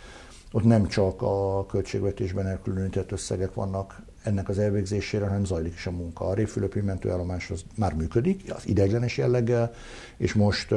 ott 0.52 0.64
nem 0.64 0.88
csak 0.88 1.22
a 1.22 1.66
költségvetésben 1.66 2.48
elkülönített 2.48 3.12
összegek 3.12 3.54
vannak 3.54 4.02
ennek 4.24 4.50
az 4.50 4.60
elvégzésére, 4.60 5.26
hanem 5.26 5.46
zajlik 5.46 5.74
is 5.74 5.88
a 5.88 5.92
munka. 5.92 6.26
A 6.26 6.34
Révfülöpi 6.34 6.80
mentőállomás 6.80 7.50
az 7.50 7.64
már 7.76 7.94
működik, 7.94 8.54
az 8.54 8.68
ideglenes 8.68 9.18
jelleggel, 9.18 9.74
és 10.18 10.34
most 10.34 10.74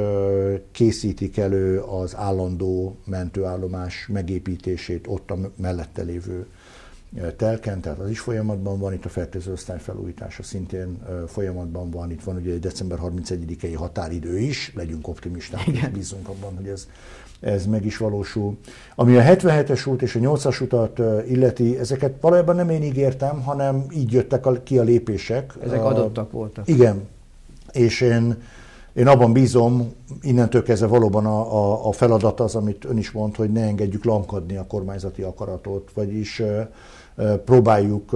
készítik 0.71 1.37
elő 1.37 1.79
az 1.79 2.15
állandó 2.15 2.97
mentőállomás 3.05 4.07
megépítését 4.07 5.07
ott 5.07 5.31
a 5.31 5.37
mellette 5.55 6.01
lévő 6.01 6.45
telken, 7.35 7.81
tehát 7.81 7.99
az 7.99 8.09
is 8.09 8.19
folyamatban 8.19 8.79
van, 8.79 8.93
itt 8.93 9.05
a 9.05 9.09
fertőző 9.09 9.51
osztály 9.51 9.79
felújítása 9.79 10.43
szintén 10.43 11.01
folyamatban 11.27 11.91
van, 11.91 12.11
itt 12.11 12.23
van 12.23 12.35
ugye 12.35 12.57
december 12.57 12.99
31-i 13.01 13.73
határidő 13.75 14.39
is, 14.39 14.71
legyünk 14.75 15.07
optimisták, 15.07 15.67
és 15.67 15.87
bízunk 15.87 16.27
abban, 16.27 16.55
hogy 16.55 16.67
ez, 16.67 16.87
ez 17.39 17.65
meg 17.65 17.85
is 17.85 17.97
valósul. 17.97 18.57
Ami 18.95 19.17
a 19.17 19.21
77-es 19.21 19.89
út 19.89 20.01
és 20.01 20.15
a 20.15 20.19
8-as 20.19 20.61
utat 20.61 20.99
illeti, 21.27 21.77
ezeket 21.77 22.21
valójában 22.21 22.55
nem 22.55 22.69
én 22.69 22.83
ígértem, 22.83 23.41
hanem 23.41 23.85
így 23.93 24.11
jöttek 24.11 24.45
ki 24.63 24.77
a 24.77 24.83
lépések. 24.83 25.53
Ezek 25.63 25.83
adottak 25.83 26.31
voltak. 26.31 26.67
Igen, 26.67 27.07
és 27.71 28.01
én, 28.01 28.37
én 28.93 29.07
abban 29.07 29.33
bízom, 29.33 29.93
innentől 30.21 30.63
kezdve 30.63 30.87
valóban 30.87 31.25
a, 31.25 31.55
a, 31.55 31.87
a 31.87 31.91
feladat 31.91 32.39
az, 32.39 32.55
amit 32.55 32.85
ön 32.85 32.97
is 32.97 33.11
mond, 33.11 33.35
hogy 33.35 33.51
ne 33.51 33.61
engedjük 33.61 34.03
lankadni 34.03 34.57
a 34.57 34.65
kormányzati 34.67 35.21
akaratot, 35.21 35.91
vagyis 35.93 36.41
próbáljuk 37.45 38.11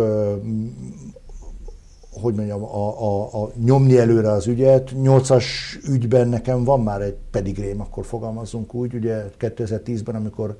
hogy 2.11 2.35
mondjam, 2.35 2.63
a, 2.63 3.03
a, 3.03 3.43
a 3.43 3.51
nyomni 3.65 3.97
előre 3.97 4.31
az 4.31 4.47
ügyet. 4.47 4.91
Nyolcas 5.01 5.79
ügyben 5.87 6.27
nekem 6.27 6.63
van 6.63 6.81
már 6.81 7.01
egy 7.01 7.15
pedigrém, 7.31 7.81
akkor 7.81 8.05
fogalmazunk 8.05 8.73
úgy. 8.73 8.93
Ugye 8.93 9.23
2010-ben, 9.39 10.15
amikor 10.15 10.57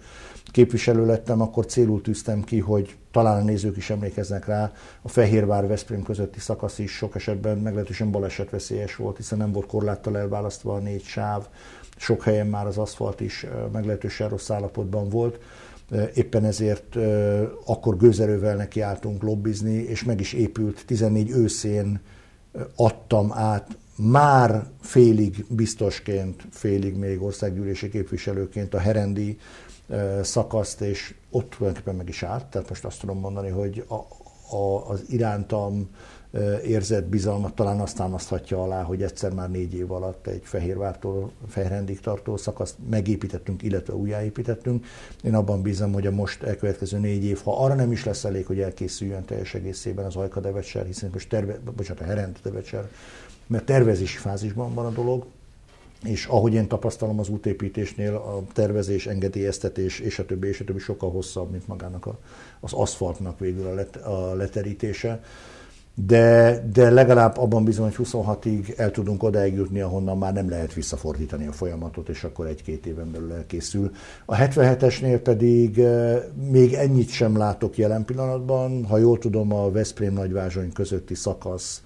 képviselő 0.52 1.06
lettem, 1.06 1.42
akkor 1.42 1.66
célul 1.66 2.02
tűztem 2.02 2.44
ki, 2.44 2.60
hogy 2.60 2.96
talán 3.12 3.42
a 3.42 3.44
nézők 3.44 3.78
is 3.78 3.90
emlékeznek 3.90 4.46
rá, 4.46 4.72
a 5.02 5.10
Fehérvár-Veszprém 5.10 6.04
közötti 6.04 6.40
szakasz 6.40 6.80
is 6.80 6.92
sok 6.92 7.16
esetben 7.16 7.58
meglehetősen 7.58 8.12
balesetveszélyes 8.12 8.96
volt, 8.96 9.18
hiszen 9.18 9.38
nem 9.38 9.52
volt 9.52 9.66
korláttal 9.66 10.18
elválasztva 10.18 10.74
a 10.74 10.80
négy 10.80 11.04
sáv, 11.04 11.48
sok 11.98 12.24
helyen 12.24 12.48
már 12.48 12.68
az 12.68 12.78
aszfalt 12.78 13.20
is 13.20 13.46
meglehetősen 13.72 14.30
rossz 14.30 14.50
állapotban 14.50 15.10
volt 15.10 15.40
éppen 16.14 16.46
ezért 16.46 16.96
akkor 17.66 17.98
gőzerővel 17.98 18.56
nekiálltunk 18.56 19.24
lobbizni, 19.24 19.74
és 19.74 20.04
meg 20.04 20.20
is 20.20 20.34
épült 20.34 20.86
14 20.86 21.30
őszén 21.30 22.02
adtam 22.76 23.32
át 23.32 23.78
már 23.96 24.68
félig 24.82 25.46
biztosként, 25.50 26.48
félig 26.52 26.96
még 26.96 27.22
országgyűlési 27.22 27.90
képviselőként 27.90 28.74
a 28.74 28.80
herendi 28.80 29.38
szakaszt, 30.22 30.82
és 30.82 31.14
ott 31.30 31.50
tulajdonképpen 31.50 31.96
meg 31.96 32.10
is 32.10 32.24
állt. 32.24 32.46
Tehát 32.46 32.70
most 32.70 32.86
azt 32.86 33.00
tudom 33.00 33.20
mondani, 33.20 33.50
hogy 33.50 33.86
a, 33.88 33.94
a, 34.56 34.90
az 34.90 35.04
irántam 35.08 35.90
érzett 36.66 37.06
bizalmat 37.06 37.54
talán 37.54 37.80
azt 37.80 37.96
támaszthatja 37.96 38.64
alá, 38.64 38.84
hogy 38.84 39.04
egyszer 39.04 39.34
már 39.34 39.52
négy 39.52 39.74
év 39.74 39.92
alatt 39.92 40.28
egy 40.28 40.42
Fehérvártól 40.44 41.32
Fehrendig 41.48 42.00
tartó 42.00 42.38
szakaszt 42.38 42.76
megépítettünk, 42.90 43.64
illetve 43.64 43.94
újjáépítettünk. 43.94 44.86
Én 45.24 45.36
abban 45.36 45.62
bízom, 45.62 45.94
hogy 45.94 46.08
a 46.08 46.12
most 46.12 46.44
elkövetkező 46.44 46.98
négy 46.98 47.24
év, 47.24 47.42
ha 47.44 47.64
arra 47.64 47.74
nem 47.74 47.92
is 47.92 48.06
lesz 48.06 48.24
elég, 48.24 48.46
hogy 48.46 48.60
elkészüljön 48.60 49.26
teljes 49.26 49.54
egészében 49.54 50.06
az 50.06 50.16
Ajka 50.16 50.40
Devecser, 50.40 50.86
hiszen 50.86 51.10
most 51.14 51.30
terve, 51.30 51.60
bocsánat, 51.76 52.04
a 52.04 52.06
Herend 52.06 52.40
Devecser, 52.44 52.90
mert 53.48 53.66
tervezési 53.66 54.18
fázisban 54.18 54.74
van 54.74 54.86
a 54.86 54.92
dolog, 54.92 55.26
és 56.04 56.26
ahogy 56.26 56.54
én 56.54 56.68
tapasztalom 56.68 57.20
az 57.20 57.30
útépítésnél, 57.30 58.16
a 58.16 58.44
tervezés, 58.54 59.08
engedélyeztetés 59.08 60.00
és 60.00 60.20
a 60.20 60.26
többi, 60.26 60.48
és 60.48 60.60
a 60.60 60.64
többi 60.64 60.80
sokkal 60.80 61.12
hosszabb, 61.12 61.52
mint 61.52 61.68
magának 61.68 62.08
az 62.60 62.74
aszfaltnak 62.74 63.40
végül 63.40 63.68
a, 63.68 63.74
let, 63.74 63.96
a 63.96 64.34
leterítése 64.36 65.24
de, 65.96 66.64
de 66.74 66.90
legalább 66.90 67.38
abban 67.38 67.64
bizony, 67.64 67.94
hogy 67.96 68.08
26-ig 68.08 68.80
el 68.80 68.92
tudunk 68.92 69.24
odáig 69.24 69.54
jutni, 69.54 69.82
ahonnan 69.82 70.18
már 70.18 70.34
nem 70.34 70.50
lehet 70.50 70.74
visszafordítani 70.74 71.48
a 71.48 71.52
folyamatot, 71.52 72.10
és 72.10 72.24
akkor 72.24 72.46
egy-két 72.48 72.86
éven 72.86 73.12
belül 73.12 73.34
elkészül. 73.34 73.92
A 74.26 74.36
77-esnél 74.36 75.20
pedig 75.24 75.80
eh, 75.80 76.22
még 76.52 76.74
ennyit 76.74 77.10
sem 77.10 77.38
látok 77.38 77.78
jelen 77.78 78.06
pillanatban. 78.06 78.86
Ha 78.86 78.98
jól 78.98 79.18
tudom, 79.18 79.54
a 79.54 79.72
Veszprém-Nagyvázsony 79.72 80.72
közötti 80.72 81.16
szakasz 81.16 81.84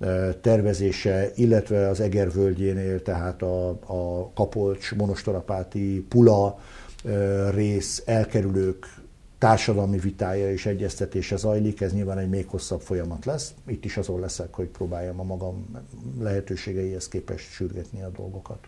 eh, 0.00 0.34
tervezése, 0.40 1.30
illetve 1.34 1.88
az 1.88 2.00
Eger 2.00 2.32
völgyénél, 2.32 3.02
tehát 3.02 3.42
a, 3.42 3.68
a 3.68 4.30
Kapolcs, 4.34 4.94
Monostorapáti, 4.94 6.06
Pula 6.08 6.58
eh, 7.04 7.50
rész 7.54 8.02
elkerülők 8.06 9.01
társadalmi 9.42 9.98
vitája 9.98 10.50
és 10.50 10.66
egyeztetése 10.66 11.36
zajlik, 11.36 11.80
ez 11.80 11.92
nyilván 11.92 12.18
egy 12.18 12.28
még 12.28 12.46
hosszabb 12.48 12.80
folyamat 12.80 13.24
lesz. 13.24 13.54
Itt 13.66 13.84
is 13.84 13.96
azon 13.96 14.20
leszek, 14.20 14.54
hogy 14.54 14.66
próbáljam 14.66 15.20
a 15.20 15.22
magam 15.22 15.66
lehetőségeihez 16.20 17.08
képest 17.08 17.50
sürgetni 17.50 18.02
a 18.02 18.08
dolgokat. 18.16 18.58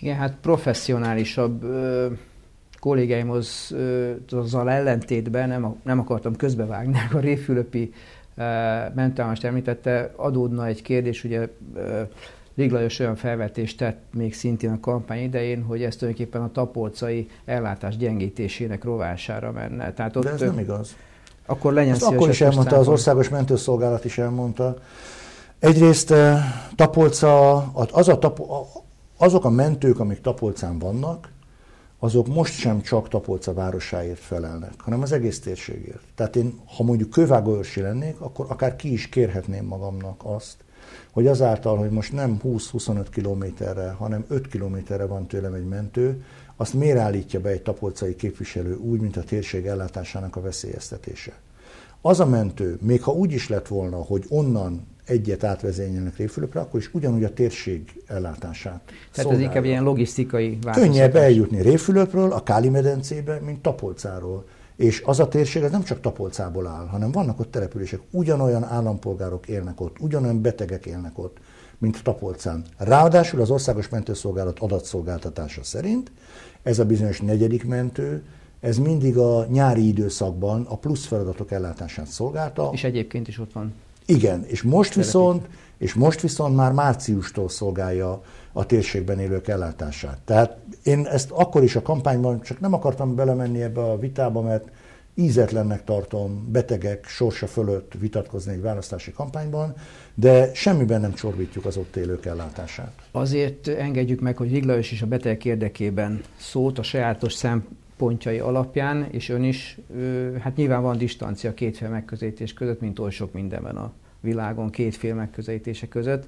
Igen, 0.00 0.16
hát 0.16 0.36
professzionálisabb 0.40 1.62
ö, 1.62 2.06
kollégáimhoz 2.80 3.70
ö, 3.72 4.12
azzal 4.30 4.70
ellentétben 4.70 5.48
nem, 5.48 5.76
nem 5.82 5.98
akartam 5.98 6.36
közbevágni, 6.36 6.98
a 7.12 7.18
Réfülöpi 7.18 7.92
mentálmást 8.94 9.44
említette, 9.44 10.12
adódna 10.16 10.66
egy 10.66 10.82
kérdés, 10.82 11.24
ugye 11.24 11.48
ö, 11.74 12.02
Rig 12.54 12.70
Lajos 12.70 12.98
olyan 12.98 13.16
felvetést 13.16 13.78
tett 13.78 14.02
még 14.12 14.34
szintén 14.34 14.70
a 14.70 14.80
kampány 14.80 15.22
idején, 15.22 15.62
hogy 15.62 15.82
ez 15.82 15.96
tulajdonképpen 15.96 16.42
a 16.42 16.52
tapolcai 16.52 17.28
ellátás 17.44 17.96
gyengítésének 17.96 18.84
rovására 18.84 19.52
menne. 19.52 19.92
Tehát 19.92 20.16
ott, 20.16 20.24
De 20.24 20.30
ez 20.30 20.40
nem 20.40 20.58
igaz. 20.58 20.96
Akkor 21.46 21.72
legyen 21.72 21.94
szíves, 21.94 22.14
Akkor 22.14 22.28
is 22.28 22.40
elmondta, 22.40 22.76
az 22.76 22.88
Országos 22.88 23.28
Mentőszolgálat 23.28 24.04
is 24.04 24.18
elmondta. 24.18 24.76
Egyrészt 25.58 26.10
eh, 26.10 26.44
Tapolca, 26.74 27.56
az 27.72 28.08
a 28.08 28.18
tapo, 28.18 28.66
azok 29.16 29.44
a 29.44 29.50
mentők, 29.50 30.00
amik 30.00 30.20
Tapolcán 30.20 30.78
vannak, 30.78 31.32
azok 31.98 32.26
most 32.26 32.52
sem 32.52 32.82
csak 32.82 33.08
Tapolca 33.08 33.52
városáért 33.52 34.18
felelnek, 34.18 34.72
hanem 34.76 35.02
az 35.02 35.12
egész 35.12 35.40
térségért. 35.40 36.02
Tehát 36.14 36.36
én, 36.36 36.60
ha 36.76 36.82
mondjuk 36.82 37.10
kővágóörsi 37.10 37.80
lennék, 37.80 38.20
akkor 38.20 38.46
akár 38.48 38.76
ki 38.76 38.92
is 38.92 39.08
kérhetném 39.08 39.64
magamnak 39.64 40.20
azt, 40.24 40.56
hogy 41.10 41.26
azáltal, 41.26 41.76
hogy 41.76 41.90
most 41.90 42.12
nem 42.12 42.40
20-25 42.44 43.06
kilométerre, 43.10 43.90
hanem 43.90 44.24
5 44.28 44.48
kilométerre 44.48 45.06
van 45.06 45.26
tőlem 45.26 45.54
egy 45.54 45.68
mentő, 45.68 46.24
azt 46.56 46.74
miért 46.74 46.98
állítja 46.98 47.40
be 47.40 47.48
egy 47.48 47.62
tapolcai 47.62 48.16
képviselő 48.16 48.74
úgy, 48.76 49.00
mint 49.00 49.16
a 49.16 49.22
térség 49.22 49.66
ellátásának 49.66 50.36
a 50.36 50.40
veszélyeztetése. 50.40 51.32
Az 52.00 52.20
a 52.20 52.26
mentő, 52.26 52.78
még 52.80 53.02
ha 53.02 53.12
úgy 53.12 53.32
is 53.32 53.48
lett 53.48 53.68
volna, 53.68 53.96
hogy 53.96 54.24
onnan 54.28 54.86
egyet 55.04 55.44
átvezényelnek 55.44 56.16
Réfülöpre, 56.16 56.60
akkor 56.60 56.80
is 56.80 56.94
ugyanúgy 56.94 57.24
a 57.24 57.32
térség 57.32 58.02
ellátását 58.06 58.80
Tehát 58.84 59.12
szolgálja. 59.12 59.38
ez 59.38 59.44
inkább 59.44 59.64
ilyen 59.64 59.82
logisztikai 59.82 60.48
változtatás. 60.48 60.82
Könnyebb 60.82 61.16
eljutni 61.16 61.62
Réfülöpről, 61.62 62.32
a 62.32 62.42
Káli 62.42 62.68
medencébe, 62.68 63.40
mint 63.44 63.62
Tapolcáról. 63.62 64.44
És 64.76 65.02
az 65.04 65.20
a 65.20 65.28
térség 65.28 65.62
ez 65.62 65.70
nem 65.70 65.82
csak 65.82 66.00
Tapolcából 66.00 66.66
áll, 66.66 66.86
hanem 66.86 67.10
vannak 67.10 67.40
ott 67.40 67.50
települések, 67.50 68.00
ugyanolyan 68.10 68.64
állampolgárok 68.64 69.48
élnek 69.48 69.80
ott, 69.80 69.96
ugyanolyan 70.00 70.42
betegek 70.42 70.86
élnek 70.86 71.18
ott, 71.18 71.36
mint 71.78 72.02
Tapolcán. 72.02 72.64
Ráadásul 72.76 73.40
az 73.40 73.50
Országos 73.50 73.88
Mentőszolgálat 73.88 74.58
adatszolgáltatása 74.58 75.64
szerint 75.64 76.10
ez 76.62 76.78
a 76.78 76.84
bizonyos 76.84 77.20
negyedik 77.20 77.64
mentő, 77.64 78.22
ez 78.60 78.78
mindig 78.78 79.18
a 79.18 79.46
nyári 79.50 79.86
időszakban 79.86 80.66
a 80.68 80.76
plusz 80.76 81.04
feladatok 81.06 81.50
ellátását 81.50 82.06
szolgálta. 82.06 82.70
És 82.72 82.84
egyébként 82.84 83.28
is 83.28 83.38
ott 83.38 83.52
van. 83.52 83.72
Igen, 84.06 84.44
és 84.46 84.62
most 84.62 84.94
viszont, 84.94 85.46
és 85.78 85.94
most 85.94 86.20
viszont 86.20 86.56
már 86.56 86.72
márciustól 86.72 87.48
szolgálja 87.48 88.22
a 88.56 88.66
térségben 88.66 89.18
élők 89.18 89.48
ellátását. 89.48 90.18
Tehát 90.24 90.58
én 90.82 91.06
ezt 91.06 91.30
akkor 91.30 91.62
is 91.62 91.76
a 91.76 91.82
kampányban 91.82 92.40
csak 92.40 92.60
nem 92.60 92.72
akartam 92.72 93.14
belemenni 93.14 93.62
ebbe 93.62 93.80
a 93.80 93.98
vitába, 93.98 94.40
mert 94.40 94.68
ízetlennek 95.14 95.84
tartom 95.84 96.48
betegek 96.52 97.06
sorsa 97.06 97.46
fölött 97.46 97.92
vitatkozni 97.98 98.52
egy 98.52 98.60
választási 98.60 99.12
kampányban, 99.12 99.74
de 100.14 100.54
semmiben 100.54 101.00
nem 101.00 101.12
csorbítjuk 101.12 101.64
az 101.64 101.76
ott 101.76 101.96
élők 101.96 102.26
ellátását. 102.26 102.92
Azért 103.10 103.68
engedjük 103.68 104.20
meg, 104.20 104.36
hogy 104.36 104.50
Viglajos 104.50 104.92
is 104.92 105.02
a 105.02 105.06
betegek 105.06 105.44
érdekében 105.44 106.22
szót 106.36 106.78
a 106.78 106.82
sajátos 106.82 107.32
szempontjai 107.32 108.38
alapján, 108.38 109.08
és 109.10 109.28
ön 109.28 109.42
is, 109.42 109.78
hát 110.40 110.56
nyilván 110.56 110.82
van 110.82 110.98
distancia 110.98 111.50
a 111.50 111.54
kétféle 111.54 111.90
megközelítés 111.90 112.52
között, 112.52 112.80
mint 112.80 112.98
oly 112.98 113.10
sok 113.10 113.32
mindenben 113.32 113.76
a 113.76 113.92
világon 114.24 114.70
kétféle 114.70 115.14
megközelítése 115.14 115.88
között. 115.88 116.26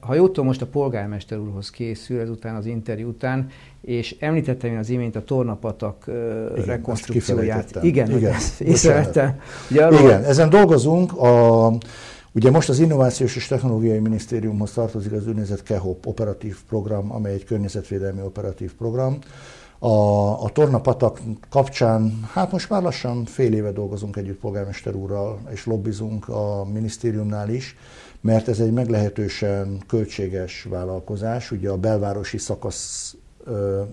Ha 0.00 0.14
jól 0.14 0.26
tudom, 0.26 0.46
most 0.46 0.62
a 0.62 0.66
polgármester 0.66 1.38
úrhoz 1.38 1.70
készül 1.70 2.20
ezután 2.20 2.54
az 2.54 2.66
interjú 2.66 3.08
után, 3.08 3.48
és 3.80 4.16
említettem 4.20 4.70
én 4.70 4.78
az 4.78 4.90
imént 4.90 5.16
a 5.16 5.24
tornapatak 5.24 6.04
Igen, 6.06 6.64
rekonstrukcióját. 6.64 7.78
Igen, 7.82 8.16
Igen, 8.16 8.34
észrevettem. 8.58 9.40
Igen, 9.70 10.24
ezen 10.24 10.50
dolgozunk. 10.50 11.18
A, 11.18 11.72
Ugye 12.32 12.50
most 12.50 12.68
az 12.68 12.78
Innovációs 12.78 13.36
és 13.36 13.46
Technológiai 13.46 13.98
Minisztériumhoz 13.98 14.72
tartozik 14.72 15.12
az 15.12 15.26
úgynevezett 15.26 15.62
KEHOP 15.62 16.06
operatív 16.06 16.56
program, 16.68 17.12
amely 17.12 17.32
egy 17.32 17.44
környezetvédelmi 17.44 18.20
operatív 18.20 18.72
program. 18.74 19.18
A, 19.82 20.44
a 20.44 20.48
Torna 20.48 20.80
Patak 20.80 21.20
kapcsán, 21.48 22.28
hát 22.32 22.52
most 22.52 22.70
már 22.70 22.82
lassan 22.82 23.24
fél 23.24 23.52
éve 23.52 23.72
dolgozunk 23.72 24.16
együtt 24.16 24.40
polgármester 24.40 24.94
úrral, 24.94 25.38
és 25.50 25.66
lobbizunk 25.66 26.28
a 26.28 26.64
minisztériumnál 26.72 27.48
is, 27.48 27.76
mert 28.20 28.48
ez 28.48 28.60
egy 28.60 28.72
meglehetősen 28.72 29.82
költséges 29.86 30.62
vállalkozás. 30.62 31.50
Ugye 31.50 31.70
a 31.70 31.76
belvárosi 31.76 32.38
szakasz 32.38 33.16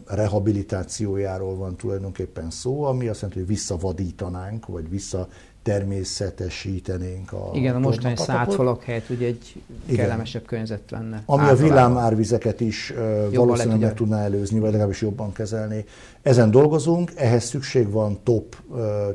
rehabilitációjáról 0.06 1.56
van 1.56 1.76
tulajdonképpen 1.76 2.50
szó, 2.50 2.84
ami 2.84 3.08
azt 3.08 3.22
jelenti, 3.22 3.40
hogy 3.40 3.50
visszavadítanánk, 3.50 4.66
vagy 4.66 4.90
vissza 4.90 5.28
természetesítenénk 5.68 7.32
a 7.32 7.50
Igen, 7.54 7.76
a 7.76 7.80
mostani 7.80 8.16
szátfalak 8.16 8.84
helyett 8.84 9.10
ugye 9.10 9.26
egy 9.26 9.62
Igen. 9.86 10.06
kellemesebb 10.06 10.46
környezet 10.46 10.92
lenne. 10.92 11.24
Ami 11.26 11.42
általában. 11.42 11.50
a 11.50 11.68
villámárvizeket 11.68 12.60
is 12.60 12.92
uh, 12.92 13.34
valószínűleg 13.34 13.80
meg 13.80 13.94
tudná 13.94 14.24
előzni, 14.24 14.60
vagy 14.60 14.72
legalábbis 14.72 15.02
jobban 15.02 15.32
kezelni. 15.34 15.86
Ezen 16.22 16.52
dolgozunk, 16.52 17.12
ehhez 17.16 17.44
szükség 17.44 17.92
van 17.92 18.20
top, 18.24 18.56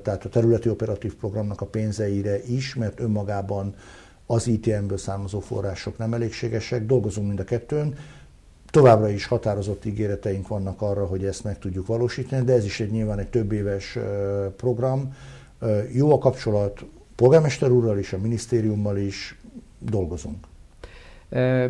tehát 0.02 0.24
a 0.24 0.28
területi 0.28 0.68
operatív 0.68 1.14
programnak 1.14 1.60
a 1.60 1.66
pénzeire 1.66 2.42
is, 2.44 2.74
mert 2.74 3.00
önmagában 3.00 3.74
az 4.26 4.46
ITM-ből 4.46 4.98
származó 4.98 5.40
források 5.40 5.98
nem 5.98 6.14
elégségesek, 6.14 6.86
dolgozunk 6.86 7.26
mind 7.26 7.40
a 7.40 7.44
kettőn, 7.44 7.94
Továbbra 8.70 9.08
is 9.08 9.26
határozott 9.26 9.84
ígéreteink 9.84 10.48
vannak 10.48 10.82
arra, 10.82 11.06
hogy 11.06 11.24
ezt 11.24 11.44
meg 11.44 11.58
tudjuk 11.58 11.86
valósítani, 11.86 12.44
de 12.44 12.52
ez 12.52 12.64
is 12.64 12.80
egy 12.80 12.90
nyilván 12.90 13.18
egy 13.18 13.28
több 13.28 13.52
éves 13.52 13.98
program. 14.56 15.14
Jó 15.92 16.12
a 16.12 16.18
kapcsolat 16.18 16.84
polgármester 17.16 17.70
úrral 17.70 17.98
is, 17.98 18.12
a 18.12 18.18
minisztériummal 18.18 18.96
is, 18.96 19.38
dolgozunk. 19.78 20.46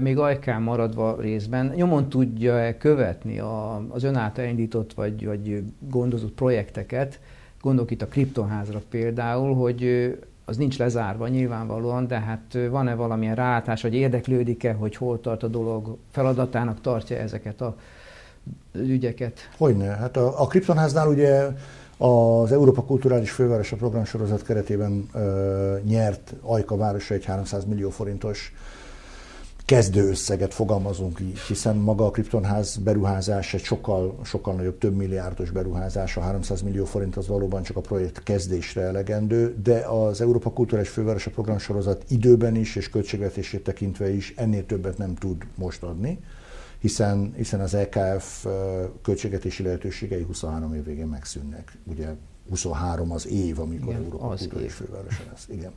Még 0.01 0.19
ajkán 0.19 0.63
maradva 0.63 1.17
részben, 1.21 1.73
nyomon 1.77 2.09
tudja-e 2.09 2.77
követni 2.77 3.39
a, 3.39 3.85
az 3.89 4.03
ön 4.03 4.17
által 4.17 4.45
indított 4.45 4.93
vagy, 4.93 5.27
vagy 5.27 5.63
gondozott 5.79 6.33
projekteket, 6.33 7.21
gondolok 7.61 7.91
itt 7.91 8.03
a 8.03 8.07
kriptonházra 8.07 8.83
például, 8.91 9.55
hogy 9.55 10.13
az 10.45 10.57
nincs 10.57 10.79
lezárva 10.79 11.29
nyilvánvalóan, 11.29 12.07
de 12.07 12.21
hát 12.21 12.59
van-e 12.71 12.95
valamilyen 12.95 13.35
rátás, 13.35 13.83
vagy 13.83 13.95
érdeklődik-e, 13.95 14.73
hogy 14.73 14.97
hol 14.97 15.21
tart 15.21 15.43
a 15.43 15.49
dolog, 15.49 15.97
feladatának 16.11 16.81
tartja 16.81 17.17
ezeket 17.17 17.61
a 17.61 17.77
ügyeket? 18.73 19.39
Hogyne. 19.57 19.87
Hát 19.87 20.17
a, 20.17 20.43
a 20.43 20.47
Kriptonháznál 20.47 21.09
ugye 21.09 21.49
az 22.03 22.53
Európa 22.53 22.83
Kulturális 22.83 23.31
Fővárosa 23.31 23.77
programsorozat 23.77 24.43
keretében 24.43 25.09
ö, 25.15 25.77
nyert 25.85 26.35
Ajka 26.41 26.77
városa 26.77 27.15
egy 27.15 27.25
300 27.25 27.65
millió 27.65 27.91
forintos 27.91 28.53
kezdőösszeget 29.65 30.55
fogalmazunk 30.55 31.21
így, 31.21 31.39
hiszen 31.39 31.77
maga 31.77 32.07
a 32.07 32.11
kriptonház 32.11 32.77
beruházás 32.77 33.55
egy 33.55 33.63
sokkal, 33.63 34.19
sokkal 34.25 34.55
nagyobb, 34.55 34.79
több 34.79 34.97
milliárdos 34.97 35.51
beruházás, 35.51 36.17
a 36.17 36.21
300 36.21 36.63
millió 36.63 36.85
forint 36.85 37.17
az 37.17 37.27
valóban 37.27 37.63
csak 37.63 37.77
a 37.77 37.81
projekt 37.81 38.23
kezdésre 38.23 38.81
elegendő, 38.81 39.57
de 39.63 39.79
az 39.79 40.21
Európa 40.21 40.51
Kulturális 40.51 40.91
Fővárosa 40.91 41.31
programsorozat 41.31 42.05
időben 42.09 42.57
is 42.57 42.77
és 42.77 42.91
költségvetését 42.91 43.65
tekintve 43.65 44.11
is 44.11 44.35
ennél 44.37 44.67
többet 44.67 44.99
nem 44.99 45.15
tud 45.15 45.43
most 45.55 45.83
adni, 45.83 46.19
hiszen, 46.83 47.33
hiszen 47.37 47.61
az 47.61 47.75
EKF 47.75 48.47
költségvetési 49.03 49.63
lehetőségei 49.63 50.23
23 50.23 50.75
év 50.75 50.85
végén 50.85 51.07
megszűnnek. 51.07 51.79
Ugye 51.85 52.09
23 52.49 53.13
az 53.13 53.27
év, 53.27 53.61
amikor 53.61 53.89
Igen, 53.89 54.03
Európa 54.03 54.27
Kulturális 54.27 54.73
Fővárosa 54.73 55.23
lesz. 55.31 55.49
Igen. 55.51 55.73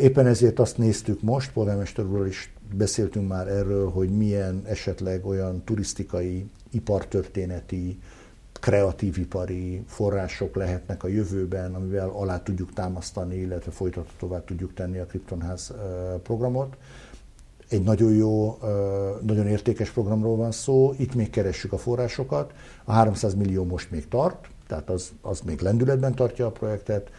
Éppen 0.00 0.26
ezért 0.26 0.58
azt 0.58 0.78
néztük 0.78 1.22
most, 1.22 1.52
polgármester 1.52 2.04
úrral 2.04 2.26
is 2.26 2.52
beszéltünk 2.74 3.28
már 3.28 3.48
erről, 3.48 3.90
hogy 3.90 4.10
milyen 4.10 4.62
esetleg 4.66 5.26
olyan 5.26 5.64
turisztikai, 5.64 6.46
ipartörténeti, 6.70 7.98
kreatív 8.60 9.18
ipari 9.18 9.82
források 9.86 10.54
lehetnek 10.56 11.02
a 11.02 11.08
jövőben, 11.08 11.74
amivel 11.74 12.08
alá 12.08 12.42
tudjuk 12.42 12.72
támasztani, 12.72 13.36
illetve 13.36 13.70
folytatóvá 13.70 14.44
tudjuk 14.44 14.74
tenni 14.74 14.98
a 14.98 15.06
Kryptonház 15.06 15.72
programot. 16.22 16.76
Egy 17.68 17.82
nagyon 17.82 18.12
jó, 18.12 18.58
nagyon 19.26 19.46
értékes 19.46 19.90
programról 19.90 20.36
van 20.36 20.52
szó, 20.52 20.94
itt 20.98 21.14
még 21.14 21.30
keressük 21.30 21.72
a 21.72 21.78
forrásokat, 21.78 22.52
a 22.84 22.92
300 22.92 23.34
millió 23.34 23.64
most 23.64 23.90
még 23.90 24.08
tart, 24.08 24.48
tehát 24.66 24.90
az, 24.90 25.12
az 25.20 25.40
még 25.40 25.60
lendületben 25.60 26.14
tartja 26.14 26.46
a 26.46 26.50
projektet, 26.50 27.10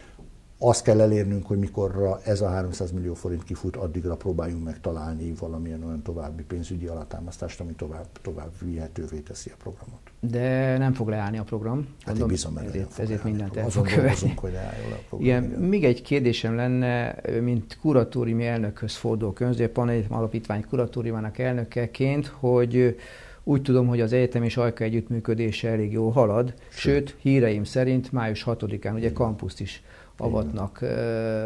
azt 0.62 0.82
kell 0.82 1.00
elérnünk, 1.00 1.46
hogy 1.46 1.58
mikorra 1.58 2.20
ez 2.24 2.40
a 2.40 2.48
300 2.48 2.92
millió 2.92 3.14
forint 3.14 3.44
kifut, 3.44 3.76
addigra 3.76 4.16
próbáljunk 4.16 4.64
meg 4.64 4.80
találni 4.80 5.32
valamilyen 5.38 5.84
olyan 5.84 6.02
további 6.02 6.42
pénzügyi 6.42 6.86
alátámasztást, 6.86 7.60
ami 7.60 7.72
tovább, 7.72 8.06
tovább 8.22 8.50
vihetővé 8.64 9.18
teszi 9.18 9.50
a 9.50 9.56
programot. 9.58 10.00
De 10.20 10.78
nem 10.78 10.92
fog 10.92 11.08
leállni 11.08 11.38
a 11.38 11.42
program. 11.42 11.88
Hát 12.04 12.18
én 12.18 12.26
bízom 12.26 12.54
benne, 12.54 12.68
ezért, 12.68 12.98
ezért 12.98 13.24
mindent 13.24 13.56
el 13.56 13.70
fog 13.70 13.86
követni. 13.86 14.34
hogy 14.36 14.52
leálljon 14.52 14.92
a 14.92 15.02
program. 15.08 15.28
Igen, 15.28 15.44
igen. 15.44 15.60
Még 15.60 15.84
egy 15.84 16.02
kérdésem 16.02 16.54
lenne, 16.54 17.14
mint 17.40 17.78
kuratóriumi 17.80 18.46
elnökhöz 18.46 18.96
fordulok 18.96 19.40
önző, 19.40 19.68
Panel 19.68 20.02
Alapítvány 20.08 20.64
kuratóriumának 20.68 21.38
elnökeként, 21.38 22.26
hogy 22.26 22.96
úgy 23.44 23.62
tudom, 23.62 23.86
hogy 23.86 24.00
az 24.00 24.12
egyetem 24.12 24.42
és 24.42 24.56
Ajka 24.56 24.84
együttműködése 24.84 25.68
elég 25.68 25.92
jól 25.92 26.10
halad, 26.10 26.54
sőt, 26.68 27.08
sőt 27.08 27.16
híreim 27.20 27.64
szerint 27.64 28.12
május 28.12 28.44
6-án 28.46 28.94
ugye 28.94 29.12
kampuszt 29.12 29.60
is 29.60 29.82
avatnak 30.20 30.84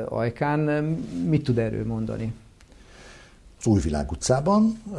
Ajkán. 0.09 0.61
Mit 1.29 1.45
tud 1.45 1.59
erről 1.59 1.87
mondani? 1.87 2.33
Az 3.65 3.71
Újvilág 3.71 4.11
utcában 4.11 4.81
uh, 4.87 4.99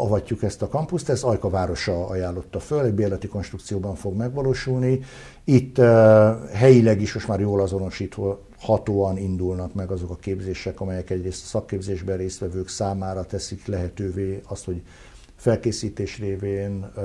avatjuk 0.00 0.42
ezt 0.42 0.62
a 0.62 0.68
kampuszt, 0.68 1.08
ez 1.08 1.22
Ajka 1.22 1.50
városa 1.50 2.06
ajánlotta 2.06 2.60
föl, 2.60 2.84
egy 2.84 2.92
bérleti 2.92 3.26
konstrukcióban 3.28 3.94
fog 3.94 4.16
megvalósulni. 4.16 5.00
Itt 5.44 5.78
uh, 5.78 5.86
helyileg 6.52 7.00
is 7.00 7.14
most 7.14 7.28
már 7.28 7.40
jól 7.40 7.60
azonosítva 7.60 8.40
hatóan 8.58 9.18
indulnak 9.18 9.74
meg 9.74 9.90
azok 9.90 10.10
a 10.10 10.16
képzések, 10.16 10.80
amelyek 10.80 11.10
egyrészt 11.10 11.44
a 11.44 11.46
szakképzésben 11.46 12.16
résztvevők 12.16 12.68
számára 12.68 13.24
teszik 13.24 13.66
lehetővé 13.66 14.40
azt, 14.48 14.64
hogy 14.64 14.82
felkészítés 15.36 16.18
révén, 16.18 16.90
uh, 16.96 17.02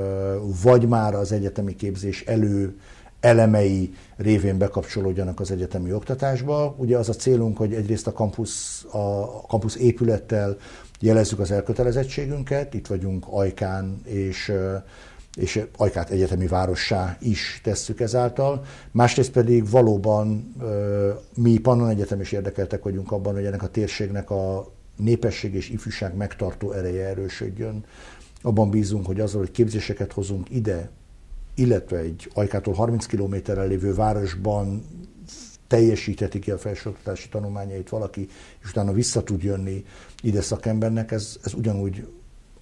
vagy 0.63 0.87
már 0.87 1.15
az 1.15 1.31
egyetemi 1.31 1.75
képzés 1.75 2.21
elő 2.21 2.79
elemei 3.25 3.93
révén 4.17 4.57
bekapcsolódjanak 4.57 5.39
az 5.39 5.51
egyetemi 5.51 5.93
oktatásba. 5.93 6.75
Ugye 6.77 6.97
az 6.97 7.09
a 7.09 7.13
célunk, 7.13 7.57
hogy 7.57 7.73
egyrészt 7.73 8.07
a 8.07 8.11
kampusz, 8.11 8.85
a 8.91 9.41
kampusz 9.47 9.75
épülettel 9.75 10.57
jelezzük 10.99 11.39
az 11.39 11.51
elkötelezettségünket, 11.51 12.73
itt 12.73 12.87
vagyunk 12.87 13.25
Ajkán, 13.29 14.01
és 14.03 14.53
és 15.35 15.65
Ajkát 15.77 16.09
egyetemi 16.09 16.47
várossá 16.47 17.17
is 17.19 17.61
tesszük 17.63 17.99
ezáltal. 17.99 18.65
Másrészt 18.91 19.31
pedig 19.31 19.69
valóban 19.69 20.55
mi 21.35 21.57
Pannon 21.57 21.89
Egyetem 21.89 22.21
is 22.21 22.31
érdekeltek 22.31 22.83
vagyunk 22.83 23.11
abban, 23.11 23.33
hogy 23.33 23.45
ennek 23.45 23.63
a 23.63 23.67
térségnek 23.67 24.29
a 24.29 24.71
népesség 24.97 25.53
és 25.53 25.69
ifjúság 25.69 26.15
megtartó 26.15 26.71
ereje 26.71 27.07
erősödjön. 27.07 27.85
Abban 28.41 28.69
bízunk, 28.69 29.05
hogy 29.05 29.19
azzal, 29.19 29.39
hogy 29.39 29.51
képzéseket 29.51 30.11
hozunk 30.11 30.49
ide, 30.49 30.89
illetve 31.55 31.97
egy 31.97 32.31
Ajkától 32.33 32.73
30 32.73 33.05
kilométerrel 33.05 33.67
lévő 33.67 33.93
városban 33.93 34.85
teljesítheti 35.67 36.39
ki 36.39 36.51
a 36.51 36.57
felsőoktatási 36.57 37.29
tanulmányait 37.29 37.89
valaki, 37.89 38.27
és 38.63 38.69
utána 38.69 38.91
vissza 38.91 39.23
tud 39.23 39.43
jönni 39.43 39.85
ide 40.21 40.41
szakembernek, 40.41 41.11
ez, 41.11 41.37
ez 41.43 41.53
ugyanúgy 41.53 42.07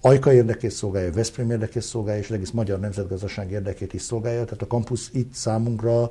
Ajka 0.00 0.32
érdekét 0.32 0.70
szolgálja, 0.70 1.12
Veszprém 1.12 1.50
érdekét 1.50 1.82
szolgálja, 1.82 2.20
és 2.20 2.30
egész 2.30 2.50
magyar 2.50 2.80
nemzetgazdaság 2.80 3.50
érdekét 3.50 3.92
is 3.92 4.02
szolgálja. 4.02 4.44
Tehát 4.44 4.62
a 4.62 4.66
kampusz 4.66 5.10
itt 5.12 5.32
számunkra 5.32 6.10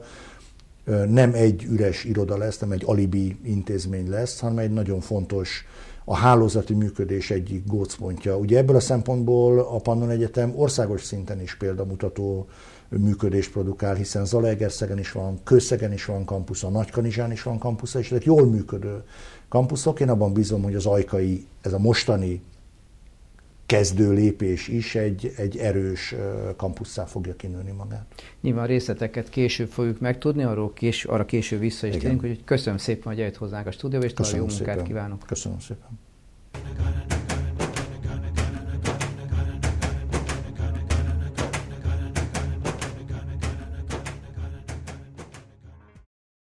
nem 1.07 1.33
egy 1.33 1.63
üres 1.63 2.03
iroda 2.03 2.37
lesz, 2.37 2.57
nem 2.57 2.71
egy 2.71 2.83
alibi 2.85 3.37
intézmény 3.43 4.09
lesz, 4.09 4.39
hanem 4.39 4.57
egy 4.57 4.71
nagyon 4.71 4.99
fontos 4.99 5.65
a 6.05 6.15
hálózati 6.15 6.73
működés 6.73 7.31
egyik 7.31 7.67
gócpontja. 7.67 8.37
Ugye 8.37 8.57
ebből 8.57 8.75
a 8.75 8.79
szempontból 8.79 9.59
a 9.59 9.79
Pannon 9.79 10.09
Egyetem 10.09 10.53
országos 10.55 11.03
szinten 11.03 11.41
is 11.41 11.55
példamutató 11.55 12.47
működést 12.89 13.51
produkál, 13.51 13.95
hiszen 13.95 14.25
Zalaegerszegen 14.25 14.99
is 14.99 15.11
van, 15.11 15.39
Kőszegen 15.43 15.93
is 15.93 16.05
van 16.05 16.25
kampusza, 16.25 16.69
Nagykanizsán 16.69 17.31
is 17.31 17.43
van 17.43 17.57
kampusza, 17.57 17.99
és 17.99 18.11
ezek 18.11 18.23
jól 18.23 18.45
működő 18.45 19.03
kampuszok. 19.49 19.99
Én 19.99 20.09
abban 20.09 20.33
bízom, 20.33 20.63
hogy 20.63 20.75
az 20.75 20.85
ajkai, 20.85 21.47
ez 21.61 21.73
a 21.73 21.79
mostani 21.79 22.41
kezdő 23.65 24.11
lépés 24.11 24.67
is 24.67 24.95
egy, 24.95 25.33
egy 25.37 25.57
erős 25.57 26.15
kampusszá 26.55 27.05
fogja 27.05 27.35
kinőni 27.35 27.71
magát. 27.71 28.05
Nyilván 28.41 28.67
részleteket 28.67 29.29
később 29.29 29.69
fogjuk 29.69 29.99
megtudni, 29.99 30.43
arról 30.43 30.73
kés, 30.73 31.05
arra 31.05 31.25
később 31.25 31.59
vissza 31.59 31.87
is 31.87 31.97
térünk, 31.97 32.19
hogy 32.19 32.43
köszönöm 32.43 32.77
szépen, 32.77 33.03
hogy 33.03 33.19
eljött 33.19 33.37
hozzánk 33.37 33.67
a 33.67 33.71
stúdióba, 33.71 34.05
és 34.05 34.13
további 34.13 34.37
jó 34.37 34.45
munkát 34.45 34.83
kívánok. 34.83 35.23
Köszönöm 35.25 35.59
szépen. 35.59 35.99